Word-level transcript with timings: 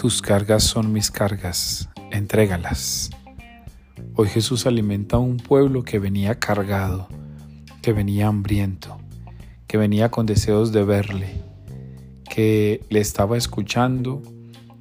Tus 0.00 0.22
cargas 0.22 0.62
son 0.62 0.94
mis 0.94 1.10
cargas, 1.10 1.90
entrégalas. 2.10 3.10
Hoy 4.14 4.28
Jesús 4.28 4.64
alimenta 4.64 5.16
a 5.16 5.18
un 5.18 5.36
pueblo 5.36 5.82
que 5.82 5.98
venía 5.98 6.38
cargado, 6.38 7.06
que 7.82 7.92
venía 7.92 8.28
hambriento, 8.28 8.96
que 9.66 9.76
venía 9.76 10.10
con 10.10 10.24
deseos 10.24 10.72
de 10.72 10.84
verle, 10.84 11.42
que 12.30 12.82
le 12.88 13.00
estaba 13.00 13.36
escuchando 13.36 14.22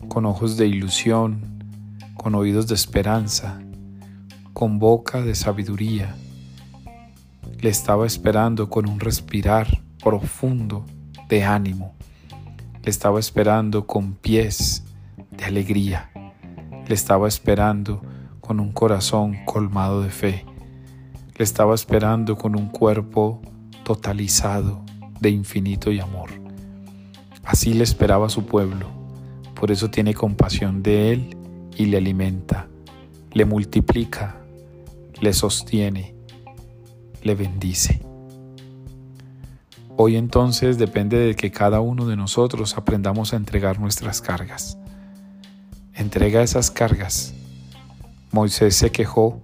con 0.08 0.26
ojos 0.26 0.56
de 0.56 0.68
ilusión, 0.68 1.66
con 2.16 2.34
oídos 2.34 2.68
de 2.68 2.76
esperanza, 2.76 3.60
con 4.54 4.80
boca 4.80 5.22
de 5.22 5.36
sabiduría. 5.36 6.16
Le 7.60 7.70
estaba 7.70 8.08
esperando 8.08 8.70
con 8.70 8.88
un 8.88 9.02
respirar 9.02 9.82
profundo 10.02 10.86
de 11.28 11.44
ánimo. 11.44 11.94
Le 12.82 12.90
estaba 12.90 13.20
esperando 13.20 13.86
con 13.86 14.14
pies 14.14 14.86
de 15.40 15.46
alegría. 15.46 16.12
Le 16.88 16.94
estaba 16.94 17.28
esperando 17.28 18.02
con 18.42 18.60
un 18.60 18.72
corazón 18.72 19.38
colmado 19.46 20.02
de 20.02 20.10
fe. 20.10 20.46
Le 21.38 21.44
estaba 21.44 21.74
esperando 21.74 22.38
con 22.38 22.56
un 22.56 22.68
cuerpo 22.68 23.42
totalizado 23.84 24.84
de 25.20 25.30
infinito 25.30 25.92
y 25.92 26.00
amor. 26.00 26.30
Así 27.44 27.74
le 27.74 27.84
esperaba 27.84 28.28
a 28.28 28.30
su 28.30 28.46
pueblo. 28.46 28.88
Por 29.56 29.72
eso 29.72 29.90
tiene 29.90 30.14
compasión 30.14 30.84
de 30.84 31.14
él 31.14 31.38
y 31.76 31.86
le 31.86 31.98
alimenta, 31.98 32.68
le 33.32 33.46
multiplica, 33.46 34.38
le 35.22 35.34
sostiene, 35.34 36.16
le 37.24 37.36
bendice. 37.36 38.02
Hoy 39.96 40.16
entonces 40.16 40.78
depende 40.78 41.18
de 41.18 41.36
que 41.36 41.52
cada 41.52 41.82
uno 41.82 42.06
de 42.06 42.16
nosotros 42.16 42.78
aprendamos 42.78 43.34
a 43.34 43.38
entregar 43.38 43.80
nuestras 43.80 44.22
cargas 44.22 44.78
entrega 46.00 46.42
esas 46.42 46.72
cargas. 46.72 47.34
Moisés 48.32 48.76
se 48.76 48.92
quejó 48.92 49.42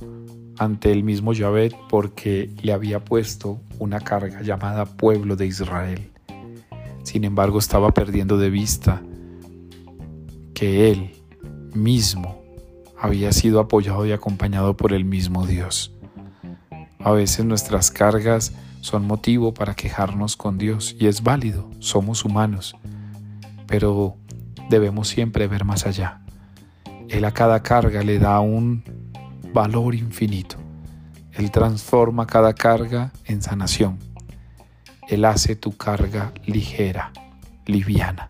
ante 0.58 0.92
el 0.92 1.04
mismo 1.04 1.34
Yahvé 1.34 1.76
porque 1.90 2.50
le 2.62 2.72
había 2.72 3.04
puesto 3.04 3.60
una 3.78 4.00
carga 4.00 4.42
llamada 4.42 4.86
pueblo 4.86 5.36
de 5.36 5.48
Israel. 5.48 6.12
Sin 7.04 7.26
embargo, 7.26 7.60
estaba 7.60 7.94
perdiendo 7.94 8.38
de 8.38 8.50
vista 8.50 9.02
que 10.54 10.92
él 10.92 11.12
mismo 11.74 12.42
había 12.98 13.34
sido 13.34 13.60
apoyado 13.60 14.06
y 14.06 14.14
acompañado 14.14 14.78
por 14.78 14.94
el 14.94 15.04
mismo 15.04 15.46
Dios. 15.46 15.94
A 17.00 17.12
veces 17.12 17.46
nuestras 17.46 17.92
cargas 17.92 18.54
son 18.80 19.06
motivo 19.06 19.54
para 19.54 19.76
quejarnos 19.76 20.38
con 20.38 20.58
Dios 20.58 20.96
y 20.98 21.08
es 21.08 21.22
válido, 21.22 21.70
somos 21.80 22.24
humanos, 22.24 22.76
pero 23.68 24.16
debemos 24.70 25.10
siempre 25.10 25.48
ver 25.48 25.66
más 25.66 25.86
allá. 25.86 26.25
Él 27.16 27.24
a 27.24 27.32
cada 27.32 27.64
carga 27.64 28.04
le 28.04 28.20
da 28.20 28.42
un 28.42 28.84
valor 29.54 29.96
infinito. 29.96 30.58
Él 31.32 31.50
transforma 31.50 32.28
cada 32.28 32.54
carga 32.54 33.14
en 33.24 33.42
sanación. 33.42 33.98
Él 35.08 35.24
hace 35.24 35.56
tu 35.56 35.78
carga 35.78 36.34
ligera, 36.46 37.14
liviana. 37.68 38.28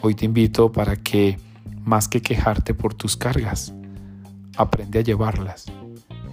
Hoy 0.00 0.14
te 0.14 0.24
invito 0.24 0.72
para 0.72 0.96
que, 0.96 1.38
más 1.84 2.08
que 2.08 2.22
quejarte 2.22 2.72
por 2.72 2.94
tus 2.94 3.18
cargas, 3.18 3.74
aprende 4.56 5.00
a 5.00 5.02
llevarlas. 5.02 5.66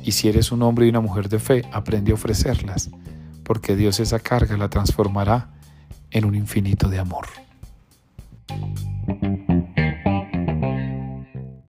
Y 0.04 0.14
si 0.14 0.30
eres 0.30 0.54
un 0.54 0.62
hombre 0.62 0.86
y 0.86 0.90
una 0.90 1.02
mujer 1.02 1.28
de 1.28 1.40
fe, 1.40 1.64
aprende 1.74 2.12
a 2.12 2.16
ofrecerlas, 2.16 2.92
porque 3.44 3.76
Dios 3.76 4.00
esa 4.00 4.20
carga 4.20 4.56
la 4.56 4.70
transformará 4.70 5.50
en 6.12 6.24
un 6.24 6.36
infinito 6.36 6.88
de 6.88 7.00
amor. 7.00 7.28